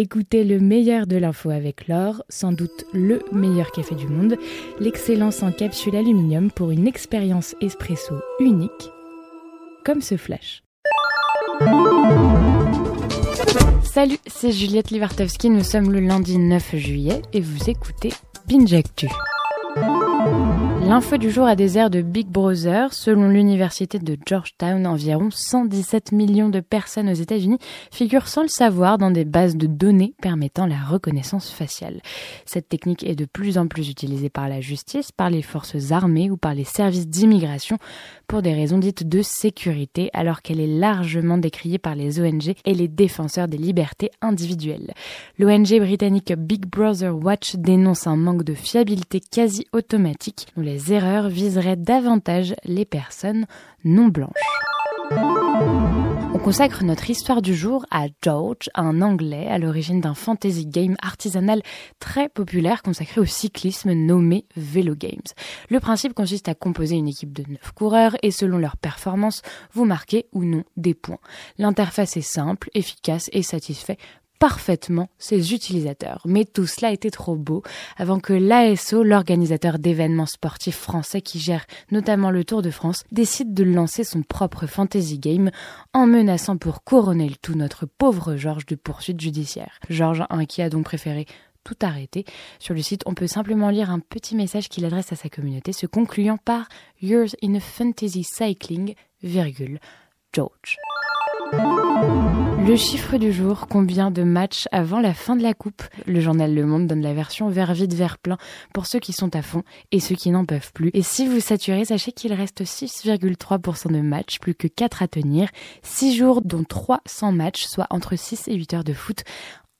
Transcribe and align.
Écoutez 0.00 0.44
le 0.44 0.60
meilleur 0.60 1.08
de 1.08 1.16
l'info 1.16 1.50
avec 1.50 1.88
l'or, 1.88 2.22
sans 2.28 2.52
doute 2.52 2.84
le 2.92 3.18
meilleur 3.32 3.72
café 3.72 3.96
du 3.96 4.06
monde, 4.06 4.36
l'excellence 4.78 5.42
en 5.42 5.50
capsule 5.50 5.96
aluminium 5.96 6.52
pour 6.52 6.70
une 6.70 6.86
expérience 6.86 7.56
espresso 7.60 8.14
unique, 8.38 8.92
comme 9.84 10.00
ce 10.00 10.16
flash. 10.16 10.62
Salut, 13.82 14.18
c'est 14.28 14.52
Juliette 14.52 14.92
Livartowski, 14.92 15.50
nous 15.50 15.64
sommes 15.64 15.90
le 15.90 15.98
lundi 15.98 16.38
9 16.38 16.76
juillet 16.76 17.20
et 17.32 17.40
vous 17.40 17.68
écoutez 17.68 18.12
Binge 18.46 18.74
Actu. 18.74 19.08
L'info 20.88 21.18
du 21.18 21.30
jour 21.30 21.46
a 21.46 21.54
des 21.54 21.76
airs 21.76 21.90
de 21.90 22.00
Big 22.00 22.28
Brother. 22.28 22.94
Selon 22.94 23.28
l'université 23.28 23.98
de 23.98 24.16
Georgetown, 24.24 24.86
environ 24.86 25.28
117 25.30 26.12
millions 26.12 26.48
de 26.48 26.60
personnes 26.60 27.10
aux 27.10 27.12
États-Unis 27.12 27.58
figurent 27.92 28.26
sans 28.26 28.40
le 28.40 28.48
savoir 28.48 28.96
dans 28.96 29.10
des 29.10 29.26
bases 29.26 29.58
de 29.58 29.66
données 29.66 30.14
permettant 30.22 30.64
la 30.64 30.82
reconnaissance 30.82 31.50
faciale. 31.50 32.00
Cette 32.46 32.70
technique 32.70 33.04
est 33.04 33.16
de 33.16 33.26
plus 33.26 33.58
en 33.58 33.66
plus 33.66 33.90
utilisée 33.90 34.30
par 34.30 34.48
la 34.48 34.62
justice, 34.62 35.12
par 35.12 35.28
les 35.28 35.42
forces 35.42 35.92
armées 35.92 36.30
ou 36.30 36.38
par 36.38 36.54
les 36.54 36.64
services 36.64 37.06
d'immigration 37.06 37.76
pour 38.26 38.40
des 38.40 38.54
raisons 38.54 38.78
dites 38.78 39.06
de 39.06 39.20
sécurité, 39.20 40.08
alors 40.14 40.40
qu'elle 40.40 40.60
est 40.60 40.66
largement 40.66 41.36
décriée 41.36 41.78
par 41.78 41.96
les 41.96 42.18
ONG 42.20 42.54
et 42.64 42.74
les 42.74 42.88
défenseurs 42.88 43.48
des 43.48 43.56
libertés 43.58 44.10
individuelles. 44.22 44.94
L'ONG 45.38 45.80
britannique 45.80 46.32
Big 46.34 46.64
Brother 46.66 47.14
Watch 47.14 47.56
dénonce 47.56 48.06
un 48.06 48.16
manque 48.16 48.42
de 48.42 48.54
fiabilité 48.54 49.20
quasi 49.20 49.66
automatique 49.72 50.46
erreurs 50.92 51.28
viseraient 51.28 51.76
davantage 51.76 52.54
les 52.64 52.84
personnes 52.84 53.46
non 53.84 54.08
blanches. 54.08 54.32
On 55.10 56.38
consacre 56.38 56.84
notre 56.84 57.10
histoire 57.10 57.42
du 57.42 57.54
jour 57.54 57.84
à 57.90 58.06
George, 58.22 58.68
un 58.74 59.02
Anglais 59.02 59.48
à 59.48 59.58
l'origine 59.58 60.00
d'un 60.00 60.14
fantasy 60.14 60.66
game 60.66 60.96
artisanal 61.02 61.62
très 61.98 62.28
populaire 62.28 62.82
consacré 62.82 63.20
au 63.20 63.24
cyclisme 63.24 63.92
nommé 63.92 64.46
Velo 64.54 64.94
Games. 64.94 65.18
Le 65.68 65.80
principe 65.80 66.14
consiste 66.14 66.48
à 66.48 66.54
composer 66.54 66.96
une 66.96 67.08
équipe 67.08 67.32
de 67.32 67.42
9 67.48 67.72
coureurs 67.72 68.16
et 68.22 68.30
selon 68.30 68.58
leur 68.58 68.76
performance, 68.76 69.42
vous 69.72 69.84
marquez 69.84 70.26
ou 70.32 70.44
non 70.44 70.64
des 70.76 70.94
points. 70.94 71.18
L'interface 71.56 72.16
est 72.16 72.20
simple, 72.20 72.70
efficace 72.74 73.30
et 73.32 73.42
satisfait 73.42 73.98
parfaitement 74.38 75.08
ses 75.18 75.52
utilisateurs. 75.52 76.22
Mais 76.24 76.44
tout 76.44 76.66
cela 76.66 76.92
était 76.92 77.10
trop 77.10 77.36
beau 77.36 77.62
avant 77.96 78.20
que 78.20 78.32
l'ASO, 78.32 79.02
l'organisateur 79.02 79.78
d'événements 79.78 80.26
sportifs 80.26 80.78
français 80.78 81.20
qui 81.20 81.38
gère 81.38 81.66
notamment 81.90 82.30
le 82.30 82.44
Tour 82.44 82.62
de 82.62 82.70
France, 82.70 83.04
décide 83.12 83.54
de 83.54 83.64
lancer 83.64 84.04
son 84.04 84.22
propre 84.22 84.66
fantasy 84.66 85.18
game 85.18 85.50
en 85.92 86.06
menaçant 86.06 86.56
pour 86.56 86.84
couronner 86.84 87.28
le 87.28 87.36
tout 87.36 87.54
notre 87.54 87.86
pauvre 87.86 88.36
Georges 88.36 88.66
de 88.66 88.74
poursuite 88.74 89.20
judiciaire. 89.20 89.78
Georges, 89.88 90.24
un 90.30 90.44
qui 90.44 90.62
a 90.62 90.70
donc 90.70 90.84
préféré 90.84 91.26
tout 91.64 91.76
arrêter. 91.82 92.24
Sur 92.58 92.74
le 92.74 92.82
site, 92.82 93.02
on 93.04 93.14
peut 93.14 93.26
simplement 93.26 93.68
lire 93.68 93.90
un 93.90 94.00
petit 94.00 94.34
message 94.34 94.68
qu'il 94.68 94.84
adresse 94.86 95.12
à 95.12 95.16
sa 95.16 95.28
communauté, 95.28 95.72
se 95.72 95.86
concluant 95.86 96.38
par 96.38 96.68
Yours 97.02 97.36
in 97.42 97.54
a 97.54 97.60
Fantasy 97.60 98.24
Cycling, 98.24 98.94
virgule, 99.22 99.78
George. 100.32 100.78
Le 102.68 102.76
chiffre 102.76 103.16
du 103.16 103.32
jour, 103.32 103.66
combien 103.66 104.10
de 104.10 104.22
matchs 104.22 104.68
avant 104.72 105.00
la 105.00 105.14
fin 105.14 105.36
de 105.36 105.42
la 105.42 105.54
coupe? 105.54 105.82
Le 106.06 106.20
journal 106.20 106.54
Le 106.54 106.66
Monde 106.66 106.86
donne 106.86 107.00
la 107.00 107.14
version 107.14 107.48
vers 107.48 107.72
vide, 107.72 107.94
vers 107.94 108.18
plein 108.18 108.36
pour 108.74 108.84
ceux 108.84 108.98
qui 108.98 109.14
sont 109.14 109.34
à 109.34 109.40
fond 109.40 109.62
et 109.90 110.00
ceux 110.00 110.14
qui 110.14 110.30
n'en 110.30 110.44
peuvent 110.44 110.70
plus. 110.74 110.90
Et 110.92 111.00
si 111.00 111.26
vous 111.26 111.40
saturez, 111.40 111.86
sachez 111.86 112.12
qu'il 112.12 112.34
reste 112.34 112.64
6,3% 112.64 113.90
de 113.90 114.02
matchs, 114.02 114.38
plus 114.38 114.54
que 114.54 114.68
4 114.68 115.02
à 115.02 115.08
tenir. 115.08 115.48
6 115.82 116.14
jours 116.14 116.42
dont 116.42 116.62
300 116.62 117.32
matchs, 117.32 117.64
soit 117.64 117.86
entre 117.88 118.16
6 118.16 118.48
et 118.48 118.54
8 118.54 118.74
heures 118.74 118.84
de 118.84 118.92
foot 118.92 119.24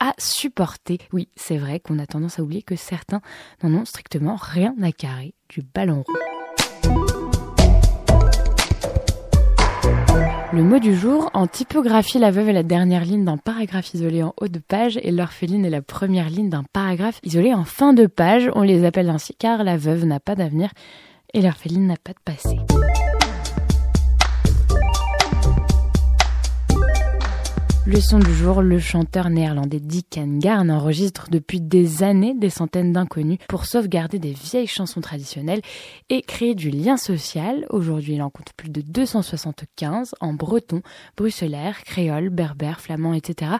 à 0.00 0.12
supporter. 0.18 0.98
Oui, 1.12 1.28
c'est 1.36 1.58
vrai 1.58 1.78
qu'on 1.78 2.00
a 2.00 2.06
tendance 2.08 2.40
à 2.40 2.42
oublier 2.42 2.62
que 2.62 2.74
certains 2.74 3.20
n'en 3.62 3.82
ont 3.82 3.84
strictement 3.84 4.34
rien 4.34 4.74
à 4.82 4.90
carrer 4.90 5.34
du 5.48 5.62
ballon 5.62 6.02
rond. 6.04 6.31
Le 10.54 10.62
mot 10.62 10.78
du 10.78 10.94
jour, 10.94 11.30
en 11.32 11.46
typographie, 11.46 12.18
la 12.18 12.30
veuve 12.30 12.50
est 12.50 12.52
la 12.52 12.62
dernière 12.62 13.06
ligne 13.06 13.24
d'un 13.24 13.38
paragraphe 13.38 13.94
isolé 13.94 14.22
en 14.22 14.34
haut 14.38 14.48
de 14.48 14.58
page 14.58 14.98
et 15.02 15.10
l'orpheline 15.10 15.64
est 15.64 15.70
la 15.70 15.80
première 15.80 16.28
ligne 16.28 16.50
d'un 16.50 16.64
paragraphe 16.74 17.20
isolé 17.22 17.54
en 17.54 17.64
fin 17.64 17.94
de 17.94 18.06
page. 18.06 18.50
On 18.54 18.60
les 18.60 18.84
appelle 18.84 19.08
ainsi 19.08 19.34
car 19.34 19.64
la 19.64 19.78
veuve 19.78 20.04
n'a 20.04 20.20
pas 20.20 20.34
d'avenir 20.34 20.68
et 21.32 21.40
l'orpheline 21.40 21.86
n'a 21.86 21.96
pas 21.96 22.12
de 22.12 22.18
passé. 22.22 22.58
Le 27.92 28.00
son 28.00 28.18
du 28.18 28.32
jour, 28.32 28.62
le 28.62 28.78
chanteur 28.78 29.28
néerlandais 29.28 29.78
Dick 29.78 30.18
Garn 30.38 30.70
enregistre 30.70 31.28
depuis 31.30 31.60
des 31.60 32.02
années 32.02 32.32
des 32.34 32.48
centaines 32.48 32.94
d'inconnus 32.94 33.38
pour 33.50 33.66
sauvegarder 33.66 34.18
des 34.18 34.32
vieilles 34.32 34.66
chansons 34.66 35.02
traditionnelles 35.02 35.60
et 36.08 36.22
créer 36.22 36.54
du 36.54 36.70
lien 36.70 36.96
social. 36.96 37.66
Aujourd'hui, 37.68 38.14
il 38.14 38.22
en 38.22 38.30
compte 38.30 38.54
plus 38.56 38.70
de 38.70 38.80
275 38.80 40.14
en 40.20 40.32
breton, 40.32 40.80
bruxellaire, 41.18 41.84
créole, 41.84 42.30
berbère, 42.30 42.80
flamand, 42.80 43.12
etc. 43.12 43.56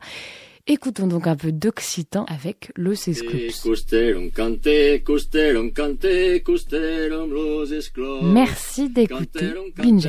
Écoutons 0.66 1.08
donc 1.08 1.26
un 1.26 1.36
peu 1.36 1.52
d'occitan 1.52 2.24
avec 2.24 2.72
Los 2.74 3.06
Merci 8.22 8.88
d'écouter 8.88 9.52
Binge 9.76 10.08